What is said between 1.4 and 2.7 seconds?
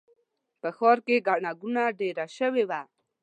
ګوڼه ډېره شوې